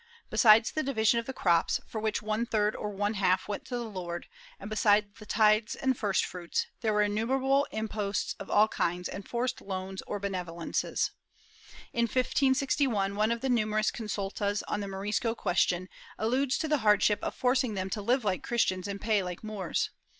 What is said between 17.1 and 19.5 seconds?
of forcing them to live like Christians and pay like